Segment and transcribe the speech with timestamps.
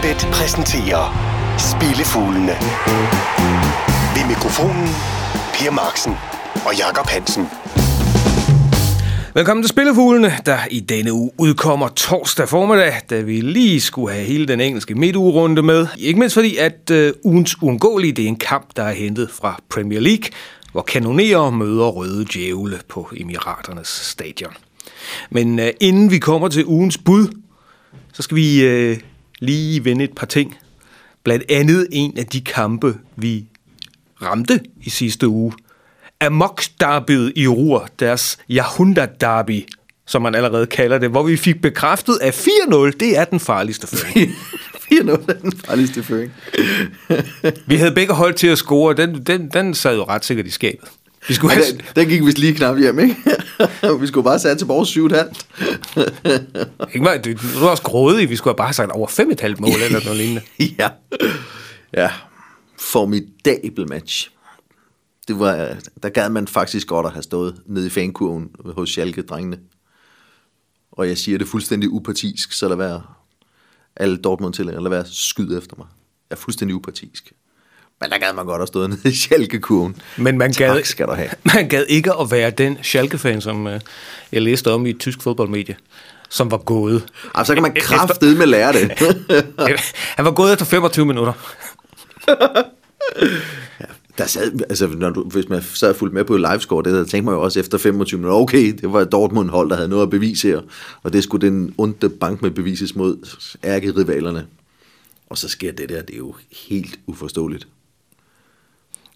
[0.00, 1.04] Unibet præsenterer
[1.58, 2.52] Spillefuglene.
[4.14, 4.88] Ved mikrofonen
[5.54, 6.12] Per Marksen
[6.66, 7.46] og Jakob Hansen.
[9.34, 14.26] Velkommen til Spillefuglene, der i denne uge udkommer torsdag formiddag, da vi lige skulle have
[14.26, 15.86] hele den engelske midtugerunde med.
[15.98, 19.60] Ikke mindst fordi, at øh, ugens uundgåelige, det er en kamp, der er hentet fra
[19.68, 20.24] Premier League,
[20.72, 24.52] hvor kanonerer møder røde djævle på Emiraternes stadion.
[25.30, 27.28] Men øh, inden vi kommer til ugens bud,
[28.12, 28.98] så skal vi øh,
[29.40, 30.56] lige vende et par ting.
[31.24, 33.44] Blandt andet en af de kampe, vi
[34.22, 35.52] ramte i sidste uge.
[36.20, 39.68] Amok derbyet i Ruhr, deres Yahunda derby,
[40.06, 43.86] som man allerede kalder det, hvor vi fik bekræftet, at 4-0, det er den farligste
[43.86, 44.30] føring.
[44.92, 46.32] 4-0 er den farligste føring.
[47.66, 50.50] vi havde begge hold til at score, den, den, den sad jo ret sikkert i
[50.50, 50.88] skabet.
[51.28, 51.64] Vi skulle have...
[51.72, 53.16] den, den gik vist lige knap hjem, ikke?
[54.00, 55.00] vi skulle bare sætte til vores 7,5.
[56.94, 59.82] ikke var, du, du var også grådig, vi skulle have bare sagt over 5,5 mål
[59.84, 60.42] eller noget lignende.
[60.78, 60.88] ja.
[61.92, 62.10] Ja.
[62.78, 64.30] Formidabel match.
[65.28, 69.58] Det var, der gad man faktisk godt at have stået nede i fankurven hos Schalke-drengene.
[70.92, 73.02] Og jeg siger det fuldstændig upartisk, så lad være
[73.96, 75.86] alle Dortmund til, lad være skyde efter mig.
[76.30, 77.32] Jeg er fuldstændig upartisk.
[78.00, 79.96] Men der gad man godt at stå nede i Schalke-kurven.
[80.16, 81.28] Men man tak gad, skal du have.
[81.54, 83.72] man gad ikke at være den Schalke-fan, som uh,
[84.32, 85.76] jeg læste om i et tysk fodboldmedie,
[86.28, 87.04] som var gået.
[87.34, 88.92] Altså, så kan man kraftedeme med lære det.
[90.16, 91.32] Han var gået efter 25 minutter.
[93.80, 93.84] ja,
[94.18, 97.22] der sad, altså, når du, hvis man sad fuldt med på livescore, det der tænkte
[97.22, 100.48] man jo også efter 25 minutter, okay, det var Dortmund-hold, der havde noget at bevise
[100.48, 100.60] her,
[101.02, 103.16] og det skulle den onde bank med bevises mod
[103.64, 104.46] ærkerivalerne.
[105.30, 106.34] Og så sker det der, det er jo
[106.68, 107.68] helt uforståeligt.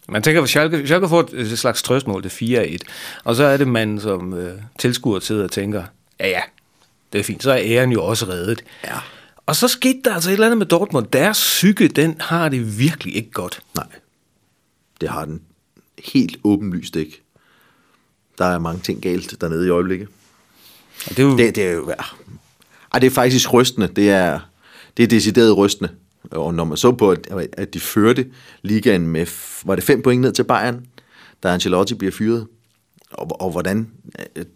[0.08, 2.78] Man tænker, at Schalke, Schalke får et slags trøstmål, det 4-1.
[3.24, 5.84] Og så er det man som øh, tilskuer sidder og tænker,
[6.20, 6.41] ja ja,
[7.12, 8.64] det er fint, så er æren jo også reddet.
[8.84, 8.98] Ja.
[9.46, 11.06] Og så skete der altså et eller andet med Dortmund.
[11.06, 13.61] Deres psyke, den har det virkelig ikke godt.
[13.74, 13.86] Nej,
[15.01, 15.42] det har den
[16.05, 17.23] helt åbenlyst ikke.
[18.39, 20.08] Der er mange ting galt dernede i øjeblikket.
[21.06, 21.36] Og det, er jo...
[21.36, 21.92] det, det er jo...
[22.92, 23.89] Ej, det er faktisk rystende.
[23.89, 24.40] Det er,
[24.96, 25.90] det er decideret rystende.
[26.30, 27.17] Og når man så på,
[27.52, 28.27] at de førte
[28.62, 29.27] ligaen med,
[29.67, 30.86] var det fem point ned til Bayern,
[31.42, 32.46] da Ancelotti bliver fyret,
[33.11, 33.90] og, og hvordan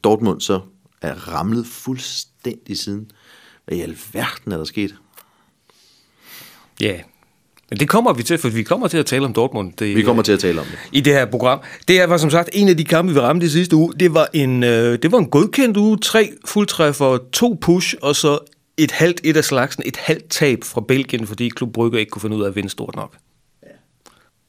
[0.04, 0.60] Dortmund så
[1.02, 3.10] er ramlet fuldstændig siden.
[3.64, 4.94] Hvad i alverden er der sket?
[6.80, 7.00] Ja,
[7.70, 9.72] men det kommer vi til, for vi kommer til at tale om Dortmund.
[9.78, 10.78] Det, vi kommer til at tale om det.
[10.92, 11.60] I det her program.
[11.88, 13.92] Det er, var som sagt en af de kampe, vi ramte i sidste uge.
[14.00, 15.98] Det var en, øh, det var en godkendt uge.
[15.98, 18.38] Tre fuldtræffer, to push, og så
[18.78, 22.22] et halvt et af slagsen, et halvt tab fra Belgien, fordi Klub Brygge ikke kunne
[22.22, 23.16] finde ud af at vinde stort nok.
[23.62, 23.68] Ja.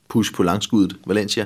[0.09, 1.45] Push på langskuddet, Valencia.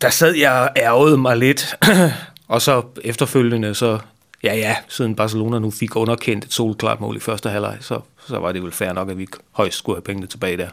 [0.00, 1.76] Der sad jeg og ærgede mig lidt,
[2.48, 3.98] og så efterfølgende, så
[4.42, 8.38] ja ja, siden Barcelona nu fik underkendt et solklart mål i første halvleg, så, så
[8.38, 10.68] var det vel fair nok, at vi højst skulle have pengene tilbage der.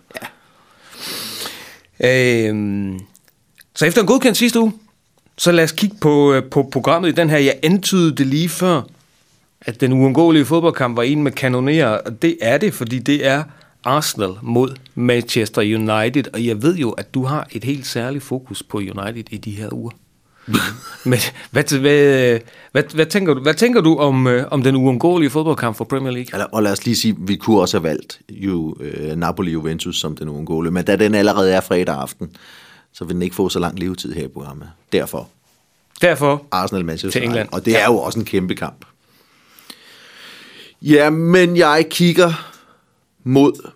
[1.99, 2.47] Ja.
[2.49, 2.99] Øhm,
[3.75, 4.73] så efter en godkendt sidste uge,
[5.37, 7.37] så lad os kigge på, på programmet i den her.
[7.37, 8.81] Jeg antydede det lige før,
[9.65, 13.43] at den uundgåelige fodboldkamp var en med kanonerer, og det er det, fordi det er
[13.83, 18.63] Arsenal mod Manchester United, og jeg ved jo, at du har et helt særligt fokus
[18.63, 19.91] på United i de her uger.
[21.05, 21.19] Men
[21.51, 22.39] hvad, hvad,
[22.71, 26.11] hvad, hvad, tænker du, hvad tænker du om, øh, om den uundgåelige fodboldkamp for Premier
[26.11, 26.47] League?
[26.51, 30.29] Og lad os lige sige, vi kunne også have valgt jo, øh, Napoli-Juventus som den
[30.29, 32.35] uundgåelige, men da den allerede er fredag aften,
[32.93, 34.69] så vil den ikke få så lang levetid her i programmet.
[34.91, 35.29] Derfor.
[36.01, 37.49] Derfor Arsenal Manchester til England.
[37.51, 38.85] Og det er jo også en kæmpe kamp.
[40.83, 42.55] Ja, men jeg kigger
[43.23, 43.71] mod...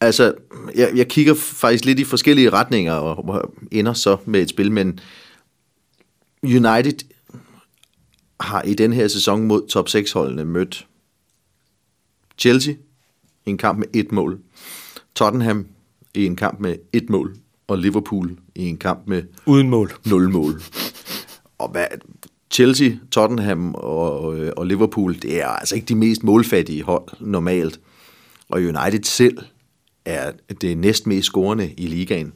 [0.00, 0.34] Altså,
[0.74, 5.00] jeg, jeg kigger faktisk lidt i forskellige retninger og ender så med et spil, men
[6.42, 6.98] United
[8.40, 10.86] har i den her sæson mod top 6-holdene mødt
[12.38, 12.74] Chelsea
[13.46, 14.40] i en kamp med et mål,
[15.14, 15.66] Tottenham
[16.14, 17.36] i en kamp med et mål,
[17.68, 19.92] og Liverpool i en kamp med uden mål.
[20.06, 20.62] Nul mål.
[21.58, 21.86] Og hvad,
[22.50, 27.80] Chelsea, Tottenham og, øh, og Liverpool, det er altså ikke de mest målfattige hold normalt.
[28.48, 29.38] Og United selv
[30.04, 32.32] er det næstmest scorende i ligaen.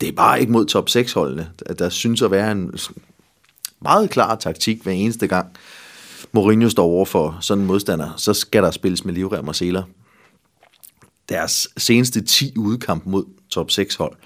[0.00, 1.50] Det er bare ikke mod top 6-holdene.
[1.78, 2.74] Der synes at være en
[3.80, 5.48] meget klar taktik hver eneste gang.
[6.32, 9.82] Mourinho står over for sådan en modstander, så skal der spilles med livrem og seler.
[11.28, 14.16] Deres seneste 10 udkamp mod top 6 hold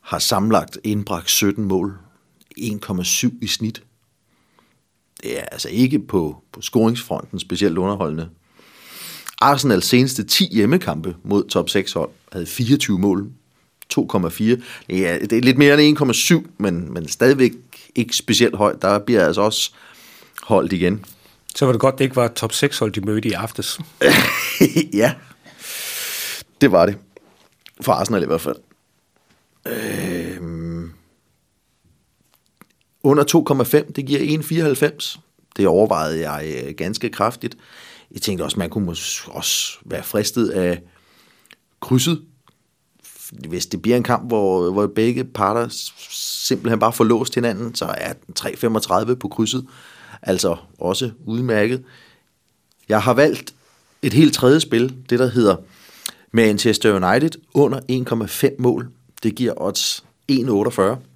[0.00, 1.98] har samlet indbragt 17 mål.
[2.58, 3.82] 1,7 i snit.
[5.22, 8.28] Det er altså ikke på, på scoringsfronten specielt underholdende.
[9.40, 13.30] Arsenals seneste 10 hjemmekampe mod top 6 hold havde 24 mål.
[13.98, 14.44] 2,4.
[14.88, 17.52] Ja, det er lidt mere end 1,7, men, men stadigvæk
[17.94, 18.82] ikke specielt højt.
[18.82, 19.72] Der bliver altså også
[20.42, 21.04] holdt igen.
[21.54, 23.78] Så var det godt, det ikke var top 6 hold, de mødte i aftes.
[25.02, 25.14] ja,
[26.60, 26.96] det var det.
[27.80, 28.56] For Arsenal i hvert fald.
[29.66, 30.23] Øhm,
[33.04, 33.24] under
[33.84, 35.18] 2,5, det giver 1,94.
[35.56, 37.56] Det overvejede jeg øh, ganske kraftigt.
[38.12, 38.90] Jeg tænkte også, man kunne
[39.26, 40.82] også være fristet af
[41.80, 42.22] krydset.
[43.48, 45.66] Hvis det bliver en kamp, hvor, hvor begge parter
[46.10, 48.12] simpelthen bare får låst hinanden, så er
[49.08, 49.66] 3,35 på krydset.
[50.22, 51.84] Altså også udmærket.
[52.88, 53.54] Jeg har valgt
[54.02, 55.56] et helt tredje spil, det der hedder
[56.32, 57.80] Manchester United under
[58.50, 58.88] 1,5 mål.
[59.22, 61.13] Det giver odds 1,48.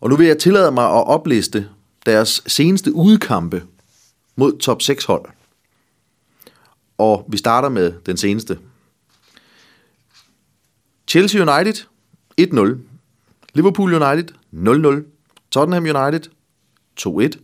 [0.00, 1.68] Og nu vil jeg tillade mig at opliste
[2.06, 3.66] deres seneste udkampe
[4.36, 5.24] mod top 6 hold.
[6.98, 8.58] Og vi starter med den seneste.
[11.08, 11.74] Chelsea United
[12.40, 12.78] 1-0.
[13.54, 15.04] Liverpool United 0-0.
[15.50, 16.30] Tottenham United
[17.00, 17.38] 2-1.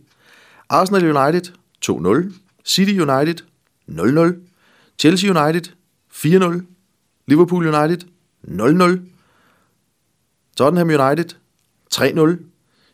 [0.69, 1.53] Arsenal United
[1.85, 2.33] 2-0.
[2.65, 3.35] City United
[3.89, 4.33] 0-0.
[4.99, 5.71] Chelsea United
[6.11, 6.63] 4-0.
[7.27, 8.07] Liverpool United
[8.47, 8.99] 0-0.
[10.55, 11.35] Tottenham United
[11.93, 12.37] 3-0.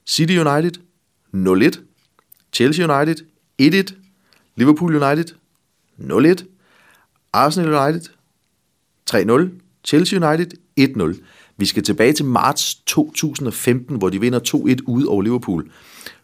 [0.06, 0.72] City United
[1.34, 1.80] 0-1.
[2.54, 3.16] Chelsea United
[3.62, 3.94] 1-1.
[4.56, 5.26] Liverpool United
[6.00, 6.46] 0-1.
[7.34, 8.10] Arsenal United
[9.12, 9.50] 3-0.
[9.84, 11.22] Chelsea United 1-0.
[11.58, 14.40] Vi skal tilbage til marts 2015, hvor de vinder
[14.80, 15.72] 2-1 ude over Liverpool,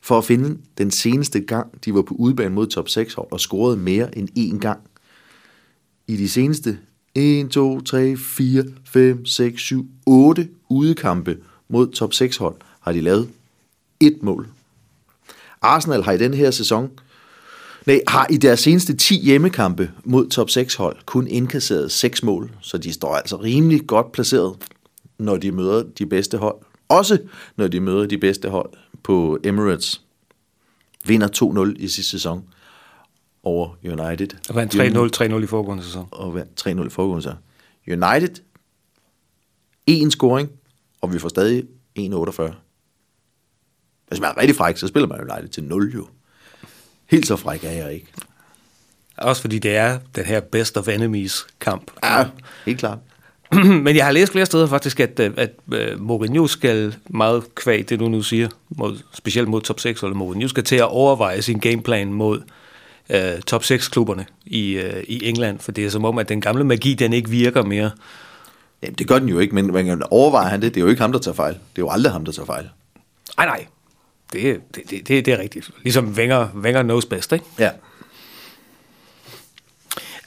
[0.01, 3.39] for at finde den seneste gang, de var på udebane mod top 6 hold og
[3.39, 4.79] scorede mere end én gang.
[6.07, 6.79] I de seneste
[7.15, 11.37] 1, 2, 3, 4, 5, 6, 7, 8 udekampe
[11.69, 13.29] mod top 6 hold har de lavet
[13.99, 14.47] et mål.
[15.61, 16.91] Arsenal har i den her sæson
[17.85, 22.51] Nej, har i deres seneste 10 hjemmekampe mod top 6 hold kun indkasseret 6 mål,
[22.61, 24.55] så de står altså rimelig godt placeret,
[25.17, 26.57] når de møder de bedste hold.
[26.89, 27.17] Også
[27.57, 28.69] når de møder de bedste hold
[29.03, 30.01] på Emirates.
[31.05, 31.27] Vinder
[31.73, 32.43] 2-0 i sidste sæson
[33.43, 34.27] over United.
[34.49, 36.07] Og vandt 3-0, 3-0 i foregående sæson.
[36.11, 37.37] Og vandt 3-0 i foregående sæson.
[37.87, 38.35] United,
[39.87, 40.49] en scoring,
[41.05, 41.63] og vi får stadig
[41.99, 42.01] 1-48.
[44.07, 46.07] Hvis man er rigtig fræk, så spiller man United til 0 jo.
[47.05, 48.07] Helt så fræk er jeg ikke.
[49.17, 51.91] Også fordi det er den her best of enemies kamp.
[52.03, 52.25] Ja,
[52.65, 52.97] helt klart.
[53.85, 57.89] Men jeg har læst flere steder faktisk, at, at, at øh, Mourinho skal meget kvæg,
[57.89, 61.41] det du nu siger, mod, specielt mod top 6, eller Mourinho skal til at overveje
[61.41, 62.41] sin gameplan mod
[63.09, 66.63] uh, top 6-klubberne i, uh, i England, for det er som om, at den gamle
[66.63, 67.91] magi, den ikke virker mere.
[68.85, 70.73] Jamen, det gør den jo ikke, men man kan overveje han det.
[70.73, 71.53] Det er jo ikke ham, der tager fejl.
[71.53, 72.69] Det er jo aldrig ham, der tager fejl.
[73.37, 73.65] Nej, nej.
[74.33, 75.71] Det, det, det, det, det er rigtigt.
[75.83, 77.45] Ligesom Wenger, Wenger knows best, ikke?
[77.59, 77.69] Ja.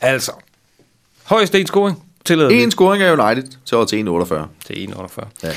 [0.00, 0.32] Altså,
[1.25, 4.46] højeste en scoring tillader En scoring af United til over til 1,48.
[4.66, 5.26] Til 1,48.
[5.43, 5.52] Ja.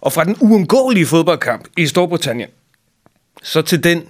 [0.00, 2.48] Og fra den uundgåelige fodboldkamp i Storbritannien,
[3.42, 4.02] så til den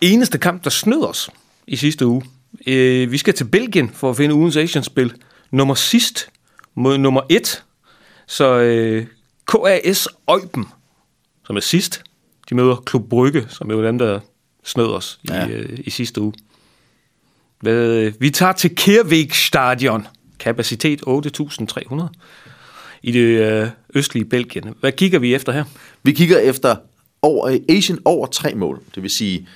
[0.00, 1.30] eneste kamp, der snød os
[1.66, 2.22] i sidste uge.
[2.66, 5.14] Øh, vi skal til Belgien for at finde ugens Asian-spil.
[5.50, 6.28] Nummer sidst
[6.76, 7.64] mod nummer et.
[8.26, 9.06] Så øh,
[9.48, 10.64] KAS Eupen,
[11.46, 12.02] som er sidst,
[12.50, 14.20] de møder Klub Brygge, som er jo dem, der
[14.64, 15.46] snød os ja.
[15.46, 16.32] i, øh, i sidste uge.
[17.60, 20.06] Hvad, vi tager til Kervik Stadion.
[20.38, 22.08] Kapacitet 8.300
[23.02, 24.74] i det øh, østlige Belgien.
[24.80, 25.64] Hvad kigger vi efter her?
[26.02, 26.76] Vi kigger efter
[27.22, 28.82] over, Asian over tre mål.
[28.94, 29.48] Det vil sige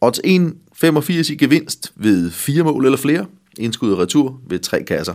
[0.00, 3.26] odds 1,85 i gevinst ved fire mål eller flere.
[3.58, 5.14] Indskud og retur ved tre kasser.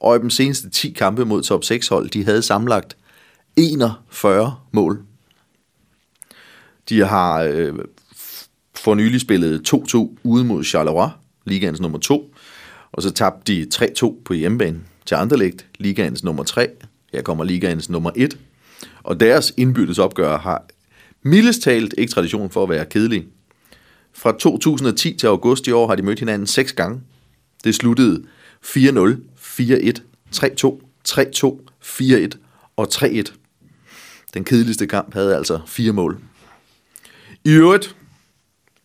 [0.00, 2.96] Og i de seneste 10 kampe mod top 6 hold, de havde samlet
[3.56, 5.02] 41 mål.
[6.88, 7.74] De har øh,
[8.74, 11.08] for nylig spillet 2-2 ude mod Charleroi,
[11.44, 12.34] ligaens nummer 2,
[12.92, 16.68] og så tabte de 3-2 på hjemmebane til Anderlecht, ligaens nummer 3.
[17.12, 18.38] Her kommer ligaens nummer 1.
[19.02, 20.64] Og deres indbyttes opgør har
[21.22, 23.26] mildest talt ikke tradition for at være kedelig.
[24.12, 27.00] Fra 2010 til august i år har de mødt hinanden seks gange.
[27.64, 28.24] Det sluttede
[28.64, 29.92] 4-0, 4-1,
[30.36, 32.28] 3-2, 3-2, 4-1
[32.76, 33.32] og 3-1.
[34.34, 36.20] Den kedeligste kamp havde altså fire mål.
[37.44, 37.96] I øvrigt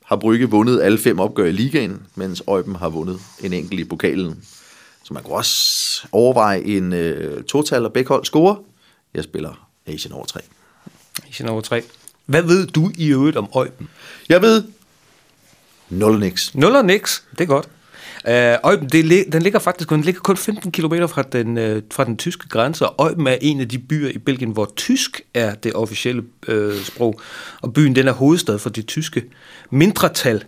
[0.05, 3.83] har Brygge vundet alle fem opgør i ligaen, mens Øjben har vundet en enkelt i
[3.83, 4.43] pokalen.
[5.03, 8.57] Så man kan også overveje en øh, total og begge hold score.
[9.13, 10.39] Jeg spiller Asian over 3.
[11.29, 11.83] Asian over 3.
[12.25, 13.89] Hvad ved du i øvrigt om Øjben?
[14.29, 14.63] Jeg ved
[15.89, 16.55] 0 niks.
[16.55, 17.69] 0 og niks, det er godt.
[18.27, 22.03] Øh, Øjben, det, den ligger faktisk den ligger kun 15 km fra den, øh, fra
[22.03, 25.55] den tyske grænse, og Øjben er en af de byer i Belgien, hvor tysk er
[25.55, 27.19] det officielle øh, sprog,
[27.61, 29.23] og byen den er hovedstad for det tyske
[29.69, 30.43] mindretal.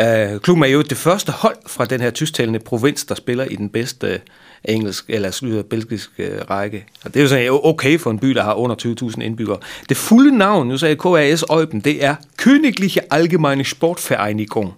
[0.00, 3.56] Øh, klubben er jo det første hold fra den her tysktalende provins, der spiller i
[3.56, 4.18] den bedste øh,
[4.64, 6.86] engelsk eller øh, slutter belgisk øh, række.
[7.04, 8.76] Og det er jo sådan øh, okay for en by, der har under
[9.12, 9.58] 20.000 indbyggere.
[9.88, 14.74] Det fulde navn, nu sagde KAS Øjben, det er Königliche Allgemeine Sportvereinigung,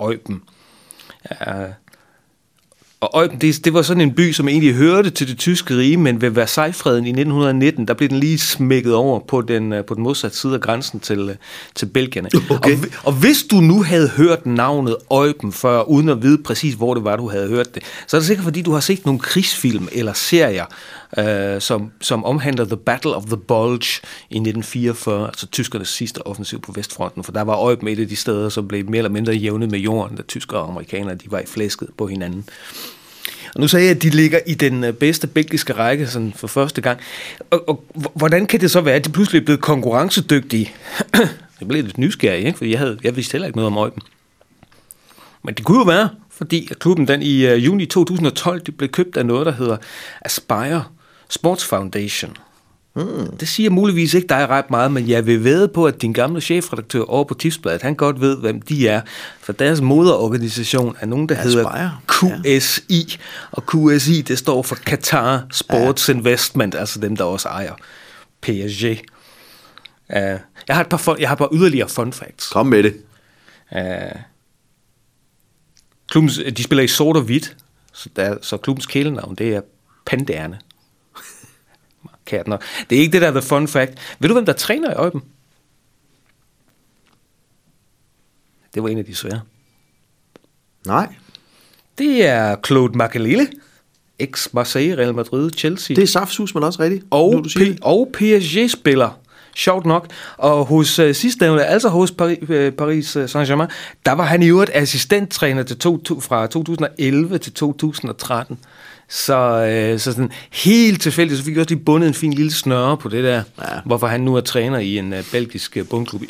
[0.00, 0.42] Eupen.
[1.30, 1.66] Ja,
[3.00, 5.96] og Eupen, det, det var sådan en by, som egentlig hørte til det tyske rige,
[5.96, 9.94] men ved Versailles-freden i 1919, der blev den lige smækket over på den, øh, på
[9.94, 11.36] den modsatte side af grænsen til, øh,
[11.74, 12.28] til Belgierne.
[12.50, 12.72] Okay.
[12.72, 16.94] Og, og hvis du nu havde hørt navnet Eupen før, uden at vide præcis, hvor
[16.94, 19.20] det var, du havde hørt det, så er det sikkert, fordi du har set nogle
[19.20, 20.64] krigsfilm eller serier,
[21.18, 24.00] øh, som, som omhandler The Battle of the Bulge
[24.30, 28.16] i 1944, altså tyskernes sidste offensiv på Vestfronten, for der var Eupen et af de
[28.16, 31.38] steder, som blev mere eller mindre jævnet med jorden, da tyskere og amerikanere de var
[31.38, 32.48] i flæsket på hinanden.
[33.54, 36.46] Og nu sagde jeg, at de ligger i den øh, bedste belgiske række sådan for
[36.46, 37.00] første gang.
[37.50, 37.84] Og, og
[38.14, 40.72] hvordan kan det så være, at de pludselig er blevet konkurrencedygtige?
[41.60, 42.58] jeg blev lidt nysgerrig, ikke?
[42.58, 44.02] for jeg, havde, jeg vidste heller ikke noget om Eupen.
[45.44, 49.16] Men det kunne jo være, fordi klubben den i uh, juni 2012 de blev købt
[49.16, 49.76] af noget, der hedder
[50.20, 50.84] Aspire
[51.28, 52.36] Sports Foundation.
[52.98, 53.36] Hmm.
[53.36, 56.40] Det siger muligvis ikke dig ret meget, men jeg vil ved på, at din gamle
[56.40, 59.00] chefredaktør over på Tipsbladet, han godt ved, hvem de er.
[59.40, 62.02] For deres moderorganisation er nogen, der Aspire, hedder
[62.42, 63.18] QSI.
[63.50, 66.14] Og QSI, det står for Qatar Sports ja.
[66.14, 67.74] Investment, altså dem, der også ejer
[68.40, 68.84] PSG.
[68.84, 70.16] Uh,
[70.68, 72.48] jeg, har et par fun, jeg har et par yderligere fun facts.
[72.48, 72.96] Kom med det.
[73.76, 74.20] Uh,
[76.08, 77.56] klubbens, de spiller i sort og hvidt,
[77.92, 79.60] så, der, så klubbens kælenavn, det er
[80.06, 80.58] Panderne.
[82.46, 82.64] Nok.
[82.90, 83.92] Det er ikke det, der er the fun fact.
[84.18, 85.22] Ved du, hvem der træner i Øjben?
[88.74, 89.40] Det var en af de svære.
[90.86, 91.14] Nej,
[91.98, 93.48] Det er Claude Makelele,
[94.22, 95.94] ex-Marseille, Real Madrid, Chelsea.
[95.96, 97.04] det er saftsus, men også rigtigt.
[97.10, 99.20] og, P- og PSG-spiller.
[99.58, 100.06] Sjovt nok.
[100.36, 103.68] Og hos uh, sidstnævnte, altså hos Paris, uh, Paris uh, Saint-Germain,
[104.06, 108.58] der var han i øvrigt assistenttræner til to, to, fra 2011 til 2013.
[109.08, 109.36] Så,
[109.94, 112.96] uh, så sådan helt tilfældigt, så fik jeg også lige bundet en fin lille snøre
[112.96, 113.64] på det der, Ja.
[113.84, 116.22] hvorfor han nu er træner i en uh, belgisk uh, bundklub.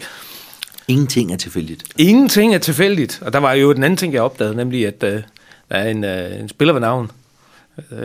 [0.88, 1.85] Ingenting er tilfældigt.
[1.99, 3.18] Ingenting er tilfældigt.
[3.23, 5.23] Og der var jo den anden ting, jeg opdagede, nemlig at uh, der
[5.76, 7.11] er en, uh, en spiller ved navn,
[7.90, 7.99] uh,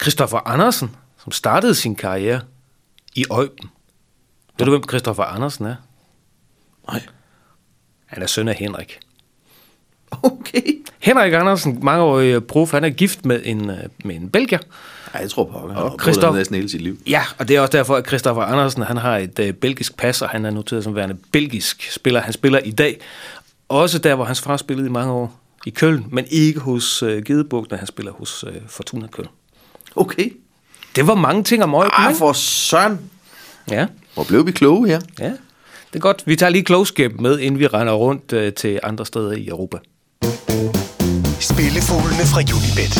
[0.00, 0.90] Christoffer Andersen,
[1.22, 2.40] som startede sin karriere
[3.14, 3.68] i Øjben.
[4.58, 5.74] Ved du, hvem Christoffer Andersen er?
[6.88, 7.02] Nej.
[8.06, 8.98] Han er søn af Henrik.
[10.22, 10.62] Okay.
[10.98, 14.58] Henrik Andersen, mangeårig prof, han er gift med en, øh, med en belgier.
[15.14, 16.98] Ja, jeg tror på, han har Christoph- næsten hele sit liv.
[17.06, 20.22] Ja, og det er også derfor, at Christoffer Andersen han har et øh, belgisk pas,
[20.22, 22.20] og han er noteret som værende belgisk spiller.
[22.20, 23.00] Han spiller i dag
[23.68, 27.24] også der, hvor hans far spillede i mange år i Køln, men ikke hos øh,
[27.24, 29.28] Gedeburg, når han spiller hos øh, Fortuna Køln.
[29.96, 30.32] Okay.
[30.96, 33.10] Det var mange ting om Øjben, Ah, for søren.
[33.70, 33.86] Ja,
[34.16, 35.00] Hvor blev vi kloge her?
[35.20, 35.32] ja.
[35.92, 36.22] Det er godt.
[36.26, 39.76] Vi tager lige klogskab med, inden vi render rundt øh, til andre steder i Europa.
[41.40, 42.94] Spillefuglene fra Unibet.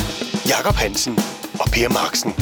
[0.48, 1.18] Jakob Hansen
[1.60, 2.32] og Per Marksen.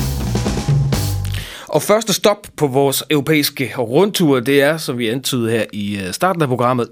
[1.68, 6.12] Og første stop på vores europæiske rundtur, det er, som vi antydede her i øh,
[6.12, 6.88] starten af programmet,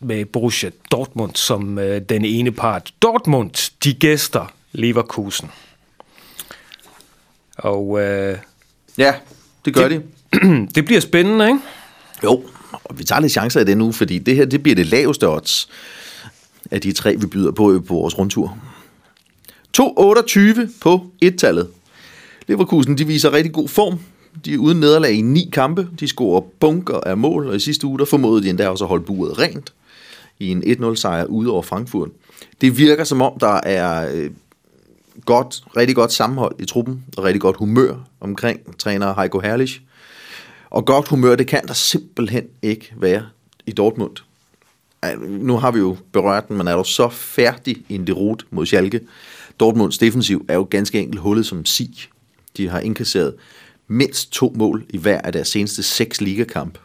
[0.00, 2.92] med Borussia Dortmund som øh, den ene part.
[3.02, 5.50] Dortmund, de gæster Leverkusen.
[7.58, 8.38] Og øh,
[8.98, 9.14] Ja,
[9.64, 10.02] det gør Det-
[10.32, 10.66] de.
[10.74, 11.58] det bliver spændende, ikke?
[12.24, 12.42] Jo,
[12.84, 15.28] og vi tager lidt chancer i det nu, fordi det her det bliver det laveste
[15.28, 15.68] odds
[16.70, 18.58] af de tre, vi byder på på vores rundtur.
[19.80, 21.68] 2,28 på et-tallet.
[22.48, 23.98] Leverkusen de viser rigtig god form.
[24.44, 25.88] De er uden nederlag i ni kampe.
[26.00, 28.88] De scorer bunker af mål, og i sidste uge der formåede de endda også at
[28.88, 29.72] holde buret rent
[30.38, 32.08] i en 1-0 sejr ude over Frankfurt.
[32.60, 34.30] Det virker som om, der er øh,
[35.24, 39.80] godt, rigtig godt sammenhold i truppen, og rigtig godt humør omkring træner Heiko Herrlich.
[40.70, 43.26] Og godt humør, det kan der simpelthen ikke være
[43.66, 44.16] i Dortmund.
[45.02, 48.44] Ej, Nu har vi jo berørt den, men er du så færdig i en derot
[48.50, 49.00] mod Schalke?
[49.60, 52.08] Dortmunds defensiv er jo ganske enkelt hullet som sig.
[52.56, 53.34] De har indkasseret
[53.88, 56.78] mindst to mål i hver af deres seneste seks ligakamp.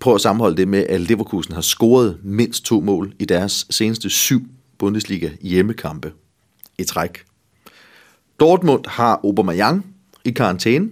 [0.00, 4.10] Prøv at sammenholde det med, at Leverkusen har scoret mindst to mål i deres seneste
[4.10, 4.42] syv
[4.78, 6.12] Bundesliga hjemmekampe
[6.80, 7.24] i træk.
[8.40, 10.90] Dortmund har Aubameyang i karantæne.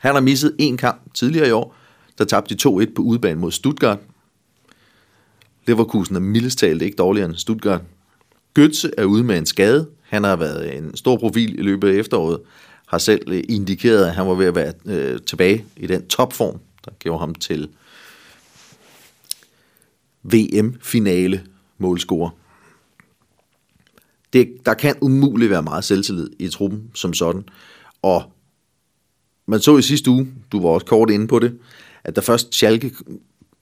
[0.00, 1.74] Han har misset en kamp tidligere i år,
[2.18, 3.98] der tabte de 2-1 på udebane mod Stuttgart.
[5.66, 7.80] Leverkusen er mildest talt ikke dårligere end Stuttgart.
[8.58, 9.88] Götze er ude med en skade.
[10.02, 12.40] Han har været en stor profil i løbet af efteråret.
[12.86, 16.58] Har selv eh, indikeret, at han var ved at være øh, tilbage i den topform,
[16.84, 17.68] der gjorde ham til
[20.22, 21.42] VM-finale
[21.78, 22.30] målscorer.
[24.32, 27.44] Det, der kan umuligt være meget selvtillid i truppen som sådan.
[28.02, 28.22] Og
[29.46, 31.58] man så i sidste uge, du var også kort inde på det,
[32.04, 32.92] at da først Schalke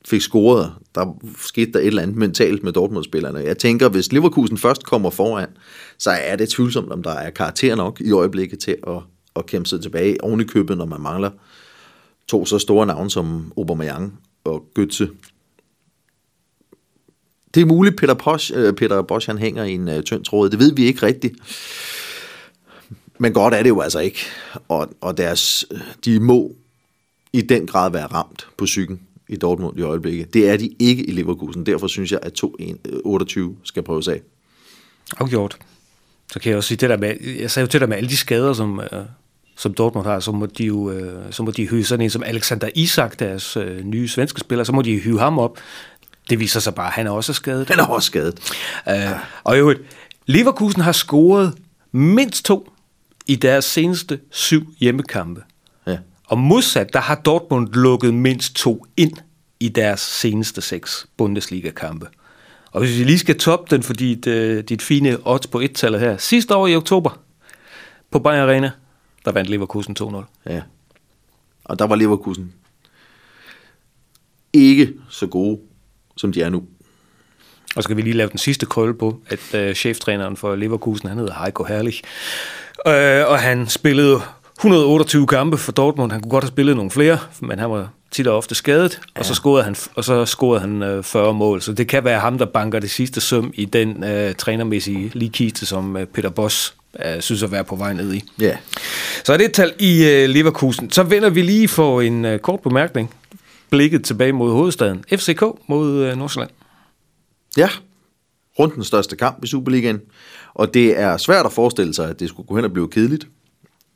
[0.05, 3.39] fik scoret, der skete der et eller andet mentalt med Dortmund-spillerne.
[3.39, 5.49] Jeg tænker, hvis Leverkusen først kommer foran,
[5.99, 8.99] så er det tvivlsomt, om der er karakter nok i øjeblikket til at,
[9.37, 11.31] at kæmpe sig tilbage oven i købet, når man mangler
[12.29, 15.07] to så store navne som Aubameyang og Götze
[17.55, 20.51] det er muligt, Peter Bosch, øh, Peter Bosch han hænger i en øh, tynd tråd.
[20.51, 21.35] Det ved vi ikke rigtigt.
[23.19, 24.21] Men godt er det jo altså ikke.
[24.69, 25.65] Og, og deres,
[26.05, 26.53] de må
[27.33, 30.35] i den grad være ramt på psyken i Dortmund i øjeblikket.
[30.35, 31.67] Det er de ikke i Leverkusen.
[31.67, 34.21] Derfor synes jeg, at 2-28 øh, skal prøves af.
[35.19, 35.59] Afgjort.
[36.33, 38.09] Så kan jeg også sige det der med, jeg sagde jo til dig med alle
[38.09, 39.05] de skader, som, øh,
[39.57, 42.23] som Dortmund har, så må de jo øh, så må de hyve sådan en som
[42.23, 45.59] Alexander Isak, deres øh, nye svenske spiller, så må de hyve ham op.
[46.31, 47.69] Det viser sig bare, at han er også skadet.
[47.69, 48.53] Han er også skadet.
[48.87, 49.75] Uh, og jo,
[50.27, 51.55] Leverkusen har scoret
[51.93, 52.73] mindst to
[53.27, 55.43] i deres seneste syv hjemmekampe.
[55.87, 55.99] Ja.
[56.27, 59.13] Og modsat, der har Dortmund lukket mindst to ind
[59.61, 62.07] i deres seneste seks Bundesliga-kampe.
[62.73, 66.17] Og hvis vi lige skal toppe den, fordi dit, dit fine odds på et-tallet her.
[66.17, 67.19] Sidste år i oktober
[68.11, 68.71] på Bayern Arena,
[69.25, 70.25] der vandt Leverkusen 2-0.
[70.47, 70.63] Ja.
[71.65, 72.53] Og der var Leverkusen
[74.53, 75.59] ikke så gode,
[76.19, 76.63] som de er nu.
[77.77, 81.09] Og så skal vi lige lave den sidste krølle på, at øh, cheftræneren for Leverkusen,
[81.09, 82.03] han hedder Heiko Herrlich.
[82.87, 84.21] Øh, og han spillede
[84.59, 86.13] 128 kampe for Dortmund.
[86.13, 89.21] Han kunne godt have spillet nogle flere, men han var tit og ofte skadet, ja.
[89.21, 91.63] og så scorede han, og så scorede han øh, 40 mål.
[91.63, 95.67] Så det kan være ham, der banker det sidste søm i den øh, trænermæssige ligkiste,
[95.67, 98.25] som øh, Peter Boss øh, synes at være på vej ned i.
[98.41, 98.57] Ja.
[99.25, 100.91] Så er det et tal i øh, Leverkusen.
[100.91, 103.15] Så vender vi lige for en øh, kort bemærkning.
[103.71, 105.05] Blikket tilbage mod hovedstaden.
[105.17, 106.51] FCK mod øh, Nordsjælland.
[107.57, 107.69] Ja,
[108.59, 110.01] rundt den største kamp i Superligaen.
[110.55, 113.29] Og det er svært at forestille sig, at det skulle gå hen og blive kedeligt.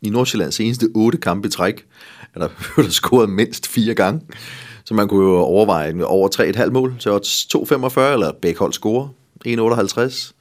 [0.02, 1.86] I Nordsjællands seneste otte kampe i træk,
[2.34, 2.48] er der,
[2.82, 4.20] der scoret mindst fire gange.
[4.84, 6.28] Så man kunne jo overveje over
[6.64, 9.10] 3,5 mål til odds 2,45, eller begge hold score
[9.48, 10.32] 1,58.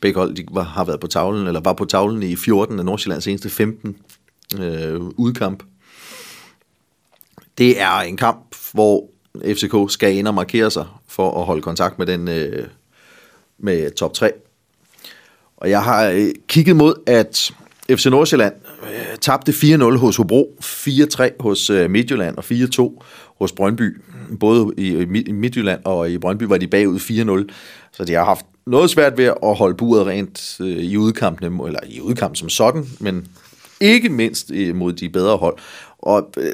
[0.00, 2.84] Begge hold de var, har været på tavlen, eller var på tavlen i 14 af
[2.84, 3.96] Nordsjællands seneste 15
[4.60, 5.62] øh, udkamp.
[7.58, 9.10] Det er en kamp, hvor
[9.44, 12.66] FCK skal ind og markere sig for at holde kontakt med den øh,
[13.58, 14.30] med top 3.
[15.56, 17.52] Og jeg har øh, kigget mod, at
[17.90, 23.02] FC Nordsjælland øh, tabte 4-0 hos Hobro, 4-3 hos øh, Midtjylland og 4-2
[23.38, 24.00] hos Brøndby.
[24.40, 24.88] Både i,
[25.26, 27.54] i Midtjylland og i Brøndby var de bagud 4-0.
[27.92, 31.80] Så de har haft noget svært ved at holde buret rent øh, i udkampene, eller
[31.86, 33.26] i udkampen som sådan, men
[33.80, 35.58] ikke mindst øh, mod de bedre hold.
[35.98, 36.52] Og øh,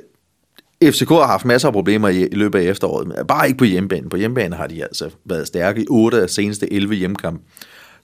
[0.92, 3.64] FCK har haft masser af problemer i, i løbet af efteråret, men bare ikke på
[3.64, 4.08] hjemmebane.
[4.08, 7.42] På hjemmebane har de altså været stærke i 8 af seneste 11 hjemmekampe.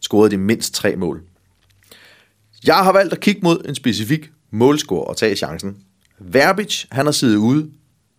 [0.00, 1.22] Scorede de mindst tre mål.
[2.66, 5.76] Jeg har valgt at kigge mod en specifik målscore og tage chancen.
[6.18, 7.70] Verbic, han har siddet ude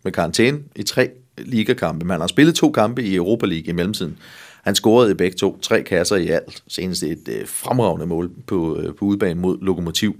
[0.04, 2.10] med karantæne i tre ligakampe.
[2.10, 4.18] Han har spillet to kampe i Europa League i mellemtiden.
[4.62, 6.62] Han scorede i begge to, tre kasser i alt.
[6.68, 10.16] Senest et øh, fremragende mål på, øh, på udbanen mod Lokomotiv.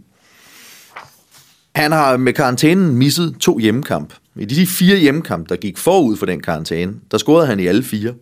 [1.74, 4.14] Han har med karantænen misset to hjemmekamp.
[4.36, 7.82] I de fire hjemmekampe, der gik forud for den karantæne, der scorede han i alle
[7.82, 8.14] fire.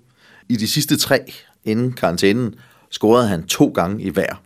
[0.49, 1.33] I de sidste tre
[1.64, 2.55] inden karantænen
[2.90, 4.42] scorede han to gange i hver.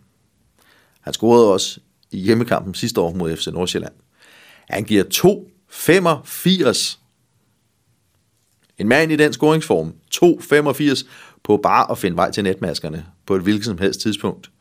[1.01, 1.79] Han scorede også
[2.11, 3.93] i hjemmekampen sidste år mod FC Nordsjælland.
[4.69, 6.97] Han giver 2,85.
[8.77, 11.07] En mand i den scoringsform, 2,85
[11.43, 14.51] på bare at finde vej til netmaskerne på et hvilket som helst tidspunkt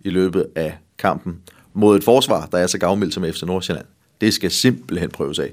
[0.00, 1.40] i løbet af kampen
[1.72, 3.86] mod et forsvar, der er så gavmildt som FC Nordsjælland.
[4.20, 5.52] Det skal simpelthen prøves af.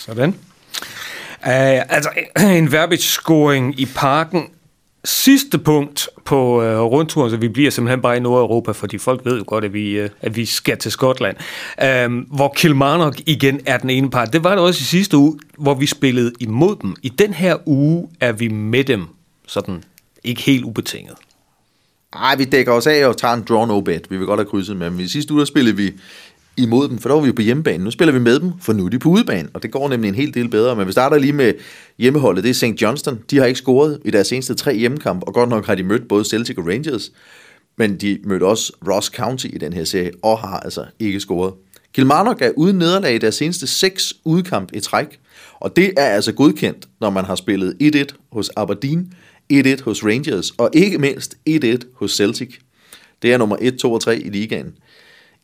[0.00, 0.28] Sådan.
[0.28, 2.10] Uh, altså,
[2.58, 4.42] en Verbic-scoring i parken.
[5.04, 9.38] Sidste punkt på uh, rundturen, så vi bliver simpelthen bare i Nordeuropa, fordi folk ved
[9.38, 11.36] jo godt, at vi, uh, at vi skal til Skotland.
[11.82, 14.32] Uh, hvor Kilmarnock igen er den ene part.
[14.32, 16.96] Det var det også i sidste uge, hvor vi spillede imod dem.
[17.02, 19.06] I den her uge er vi med dem,
[19.46, 19.84] sådan
[20.24, 21.14] ikke helt ubetinget.
[22.14, 24.10] Nej, vi dækker os af og tager en draw no bet.
[24.10, 25.00] Vi vil godt have krydset med dem.
[25.00, 25.92] I sidste uge der spillede vi
[26.56, 27.84] imod dem, for der var vi jo på hjemmebane.
[27.84, 30.08] Nu spiller vi med dem, for nu er de på udebane, og det går nemlig
[30.08, 30.76] en hel del bedre.
[30.76, 31.52] Men vi starter lige med
[31.98, 32.82] hjemmeholdet, det er St.
[32.82, 33.18] Johnston.
[33.30, 36.08] De har ikke scoret i deres seneste tre hjemmekamp, og godt nok har de mødt
[36.08, 37.12] både Celtic og Rangers,
[37.78, 41.54] men de mødte også Ross County i den her serie, og har altså ikke scoret.
[41.94, 45.20] Kilmarnock er uden nederlag i deres seneste seks udkamp i træk,
[45.60, 47.76] og det er altså godkendt, når man har spillet
[48.12, 49.12] 1-1 hos Aberdeen,
[49.52, 52.58] 1-1 hos Rangers, og ikke mindst 1-1 hos Celtic.
[53.22, 54.74] Det er nummer 1, 2 og 3 i ligaen.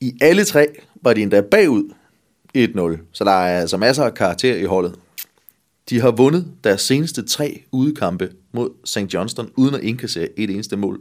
[0.00, 0.66] I alle tre
[1.06, 1.90] var de endda bagud
[2.58, 4.94] 1-0, så der er altså masser af karakter i holdet.
[5.90, 9.14] De har vundet deres seneste tre udekampe mod St.
[9.14, 11.00] Johnston, uden at indkassere et eneste mål.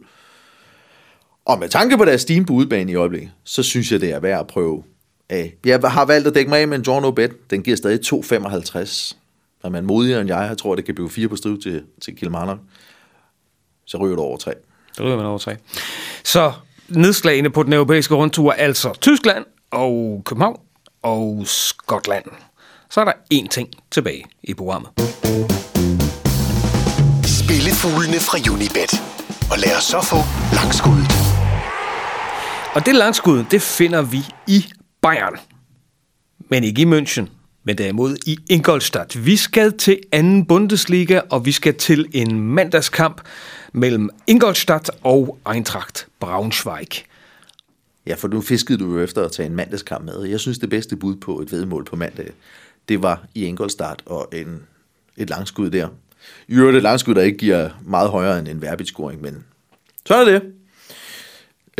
[1.45, 4.19] Og med tanke på deres steam på udebane i øjeblikket, så synes jeg, det er
[4.19, 4.83] værd at prøve
[5.29, 5.55] af.
[5.65, 7.49] Jeg har valgt at dække mig af med en draw no bet.
[7.49, 9.15] Den giver stadig 2,55.
[9.63, 12.15] Når man modigere end jeg, jeg tror, det kan blive 4 på striv til, til
[12.15, 12.59] Kilmarnock,
[13.85, 14.53] så ryger du over 3.
[14.93, 15.55] Så ryger man over 3.
[16.23, 16.51] Så
[16.89, 20.59] nedslagene på den europæiske rundtur, altså Tyskland og København
[21.03, 22.25] og Skotland.
[22.89, 24.89] Så er der én ting tilbage i programmet.
[27.25, 28.91] Spillefuglene fra Unibet.
[29.51, 30.17] Og lad os så få
[30.55, 31.11] langskuddet.
[32.75, 34.65] Og det langskud, det finder vi i
[35.01, 35.37] Bayern.
[36.49, 37.25] Men ikke i München,
[37.63, 39.25] men derimod i Ingolstadt.
[39.25, 43.21] Vi skal til anden Bundesliga, og vi skal til en mandagskamp
[43.73, 47.05] mellem Ingolstadt og Eintracht Braunschweig.
[48.07, 50.23] Ja, for nu fiskede du jo efter at tage en mandagskamp med.
[50.23, 52.31] Jeg synes, det bedste bud på et vedmål på mandag,
[52.89, 54.63] det var i enkeltstart og en,
[55.17, 55.87] et langskud der.
[56.47, 59.43] I øvrigt et langskud, der ikke giver meget højere end en verbitscoring, men
[60.05, 60.41] så er det.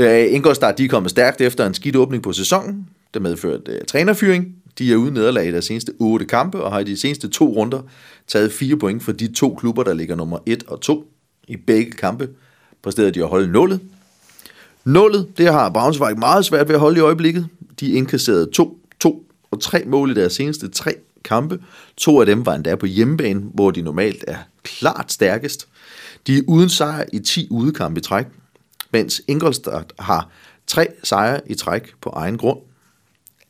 [0.02, 2.90] Uh, Ingolstadt, de er kommet stærkt efter en skidt åbning på sæsonen.
[3.14, 4.56] Det medførte uh, trænerfyring.
[4.78, 7.46] De er uden nederlag i deres seneste otte kampe, og har i de seneste to
[7.46, 7.82] runder
[8.28, 11.12] taget fire point for de to klubber, der ligger nummer 1 og 2
[11.48, 12.30] i begge kampe.
[12.82, 13.80] Præsterede de at holde nullet.
[14.86, 17.48] Nullet, det har Braunschweig meget svært ved at holde i øjeblikket.
[17.80, 21.60] De indkasserede to, to og tre mål i deres seneste tre kampe.
[21.98, 25.68] To af dem var endda på hjemmebane, hvor de normalt er klart stærkest.
[26.28, 28.26] De er uden sejr i 10 udekampe i træk,
[28.92, 30.30] mens Ingolstadt har
[30.68, 32.60] tre sejre i træk på egen grund.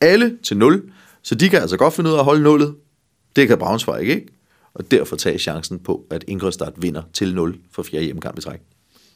[0.02, 2.76] Alle til 0, så de kan altså godt finde ud af at holde nullet.
[3.36, 4.28] Det kan Braunschweig ikke,
[4.74, 8.60] og derfor tage chancen på, at Ingolstadt vinder til 0 for fjerde hjemmekamp i træk.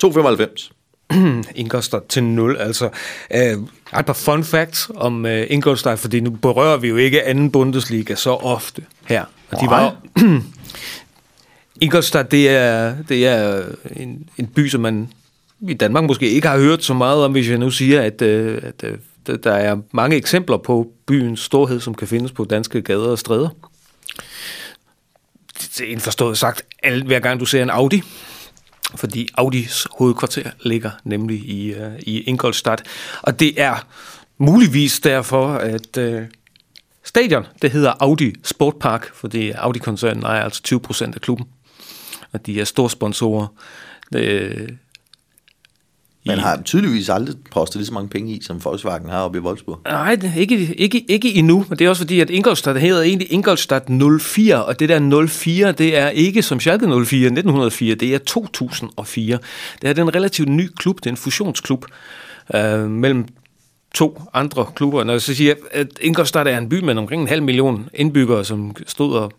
[0.03, 0.78] 2,95.
[1.55, 2.57] Ingolstadt til 0.
[2.57, 2.89] Altså,
[3.33, 3.57] øh,
[3.99, 8.15] et par fun facts om øh, Ingolstadt, fordi nu berører vi jo ikke anden Bundesliga
[8.15, 9.25] så ofte her.
[9.51, 9.95] Og de var
[11.81, 13.63] Ingolstadt, det er, det er
[13.95, 15.09] en, en by, som man
[15.61, 18.61] i Danmark måske ikke har hørt så meget om, hvis jeg nu siger, at, øh,
[18.63, 18.97] at øh,
[19.43, 23.49] der er mange eksempler på byens storhed, som kan findes på danske gader og stræder.
[25.61, 28.01] Det er indforstået sagt, alt, hver gang du ser en Audi,
[28.95, 32.83] fordi Audis hovedkvarter ligger nemlig i, uh, i Ingolstadt.
[33.21, 33.87] Og det er
[34.37, 36.21] muligvis derfor, at uh,
[37.03, 41.47] stadion, det hedder Audi Sportpark, fordi Audi-koncernen ejer altså 20 procent af klubben.
[42.33, 43.47] Og de er store sponsorer.
[44.13, 44.77] Det,
[46.29, 49.41] man har tydeligvis aldrig postet lige så mange penge i, som Volkswagen har oppe i
[49.41, 49.79] Wolfsburg.
[49.85, 53.83] Nej, ikke, ikke, ikke endnu, men det er også fordi, at Ingolstadt hedder egentlig Ingolstadt
[54.21, 59.39] 04, og det der 04, det er ikke som Schalke 04 1904, det er 2004.
[59.81, 61.85] Det er den relativt ny klub, det er en fusionsklub
[62.55, 63.25] øh, mellem
[63.93, 65.03] to andre klubber.
[65.03, 68.45] Når jeg så siger, at Ingolstadt er en by med omkring en halv million indbyggere,
[68.45, 69.31] som stod og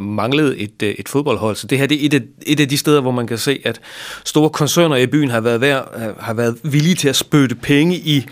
[0.00, 1.56] manglede et, øh, et fodboldhold.
[1.56, 3.60] Så det her det er et af, et af de steder, hvor man kan se,
[3.64, 3.80] at
[4.24, 7.96] store koncerner i byen har været, værd, øh, har været villige til at spytte penge
[7.96, 8.26] i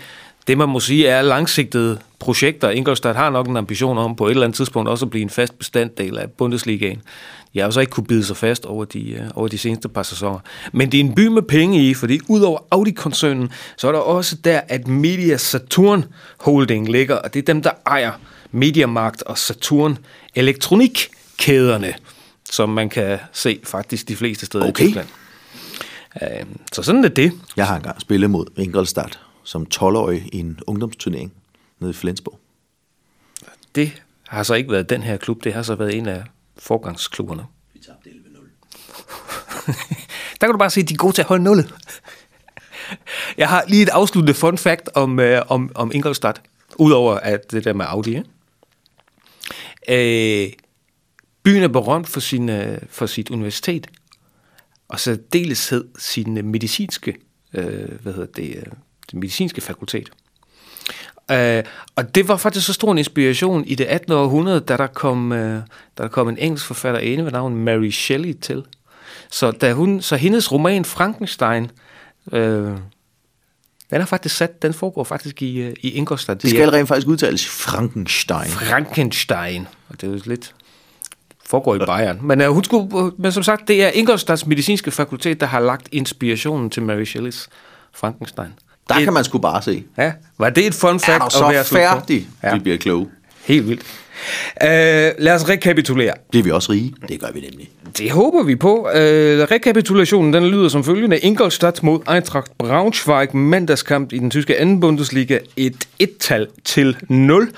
[0.47, 2.69] det, man må sige er langsigtede projekter.
[2.69, 5.29] Ingolstadt har nok en ambition om på et eller andet tidspunkt også at blive en
[5.29, 7.01] fast bestanddel af Bundesligaen.
[7.55, 10.03] Jeg har så ikke kunne bide sig fast over de, øh, over de seneste par
[10.03, 10.39] sæsoner.
[10.73, 14.35] Men det er en by med penge i, fordi udover Audi-koncernen, så er der også
[14.35, 16.05] der, at Media Saturn
[16.39, 18.11] Holding ligger, og det er dem, der ejer
[18.51, 19.97] Mediamarkt og Saturn
[20.35, 21.93] Elektronik kæderne,
[22.51, 24.83] som man kan se faktisk de fleste steder okay.
[24.83, 25.07] i Tyskland.
[26.21, 27.31] Uh, så sådan er det.
[27.55, 31.33] Jeg har engang spillet mod Ingolstadt som 12-årig i en ungdomsturnering
[31.79, 32.39] nede i Flensborg.
[33.75, 36.23] Det har så ikke været den her klub, det har så været en af
[36.57, 37.45] forgangsklubberne.
[37.73, 38.15] Vi tabte 11-0.
[40.41, 41.73] Der kan du bare se, at de er gode til at holde nullet.
[43.37, 46.41] Jeg har lige et afsluttende fun fact om, øh, om, om Ingolstadt,
[46.77, 48.11] udover at det der med Audi.
[48.11, 48.21] Ja?
[49.89, 50.51] Øh,
[51.47, 53.87] Byen er berømt for, sin, øh, for sit universitet,
[54.87, 57.15] og så deleshed sin øh, medicinske,
[57.53, 58.63] øh, hvad hedder det, øh,
[59.05, 60.09] det medicinske fakultet.
[61.31, 61.63] Øh,
[61.95, 64.13] og det var faktisk så stor en inspiration i det 18.
[64.13, 65.61] århundrede, da der kom, øh,
[65.97, 68.63] da der kom en engelsk forfatter inde ved navn Mary Shelley til.
[69.31, 71.71] Så, da hun, så hendes roman Frankenstein,
[72.31, 72.71] øh,
[73.89, 76.41] den er faktisk sat, den foregår faktisk i, i Ingolstadt.
[76.41, 78.49] Det skal rent faktisk udtales Frankenstein.
[78.49, 79.67] Frankenstein.
[79.89, 80.53] Og det er jo lidt
[81.47, 82.19] foregår i Bayern.
[82.21, 85.89] Men, uh, hun skulle, men som sagt, det er Ingolstads medicinske fakultet, der har lagt
[85.91, 87.49] inspirationen til Mary Shelleys
[87.93, 88.47] Frankenstein.
[88.89, 89.83] Der det, kan man sgu bare se.
[89.97, 91.21] Ja, var det et fun fact?
[91.21, 92.53] Er du så at være færdig, ja.
[92.53, 93.07] vi bliver kloge.
[93.45, 93.83] Helt vildt.
[94.61, 94.67] Uh,
[95.23, 96.13] lad os rekapitulere.
[96.29, 96.93] Bliver vi også rige?
[97.07, 97.69] Det gør vi nemlig.
[97.97, 98.79] Det håber vi på.
[98.79, 98.91] Uh,
[99.51, 101.17] rekapitulationen den lyder som følgende.
[101.17, 105.39] Ingolstadt mod Eintracht Braunschweig mandagskamp i den tyske anden Bundesliga.
[105.57, 107.49] Et et-tal til 0.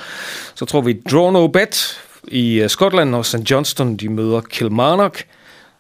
[0.56, 1.99] Så tror vi draw no bet
[2.32, 3.52] i øh, Skotland, når St.
[3.52, 5.24] Johnston de møder Kilmarnock.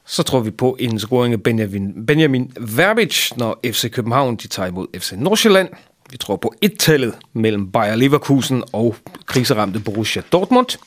[0.05, 4.67] Så tror vi på en scoring af Benjamin, Benjamin Verbich, når FC København de tager
[4.67, 5.69] imod FC Nordsjælland.
[6.11, 8.95] Vi tror på et-tallet mellem Bayer Leverkusen og
[9.25, 10.77] kriseramte Borussia Dortmund.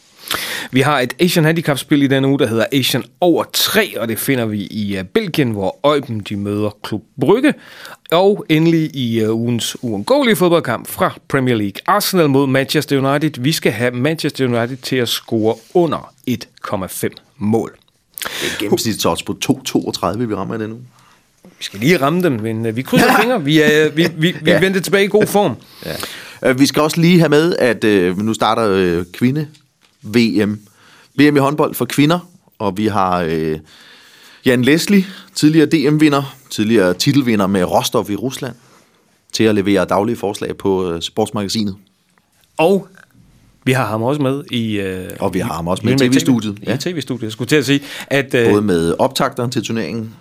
[0.70, 4.18] Vi har et Asian Handicap-spil i denne uge, der hedder Asian over 3, og det
[4.18, 7.54] finder vi i øh, Belgien, hvor Øjben de møder Klub Brygge.
[8.12, 11.80] Og endelig i øh, ugens uundgåelige fodboldkamp fra Premier League.
[11.86, 13.42] Arsenal mod Manchester United.
[13.42, 17.76] Vi skal have Manchester United til at score under 1,5 mål.
[18.22, 20.84] Det er gennemsnitsodds på 2,32, vi rammer i denne uge.
[21.62, 23.44] Vi skal lige ramme dem, men øh, vi krydser fingre.
[23.44, 24.60] Vi, er, vi, vi, vi Ja.
[24.60, 25.56] venter tilbage i god form.
[25.86, 26.50] Ja.
[26.50, 30.60] Øh, Vi skal også lige have med, at øh, nu starter øh, kvinde-VM.
[31.18, 32.18] VM i håndbold for kvinder,
[32.58, 33.58] og vi har øh,
[34.46, 38.54] Jan Leslie, tidligere DM-vinder, tidligere titelvinder med Rostov i Rusland,
[39.32, 41.76] til at levere daglige forslag på øh, sportsmagasinet.
[42.56, 42.88] Og
[43.64, 44.80] vi har ham også med i...
[44.80, 46.76] Øh, Og vi har ham også med i i TV-studiet, Ja.
[46.80, 47.22] tv-studiet.
[47.22, 48.34] Jeg skulle til at sige, at...
[48.34, 50.14] Øh, Både med optakteren til turneringen,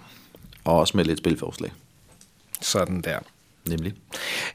[0.63, 1.71] og også med lidt spilforslag,
[2.62, 3.17] sådan der.
[3.69, 3.93] nemlig.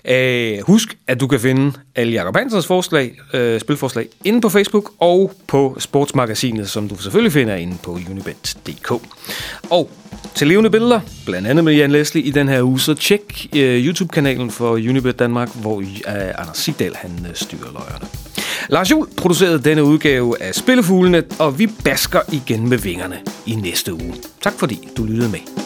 [0.05, 4.93] Øh, husk, at du kan finde alle Jacob Hansens forslag, øh, spilforslag inde på Facebook
[4.99, 8.91] og på Sportsmagasinet, som du selvfølgelig finder inde på unibet.dk.
[9.71, 9.91] Og
[10.35, 13.87] til levende billeder, blandt andet med Jan Leslie i den her uge, så tjek øh,
[13.87, 18.07] YouTube-kanalen for Unibet Danmark, hvor øh, Anders Sigdal han øh, styrer løjerne.
[18.69, 23.95] Lars Jul producerede denne udgave af Spillefuglene, og vi basker igen med vingerne i næste
[23.95, 24.15] uge.
[24.41, 25.66] Tak fordi du lyttede med.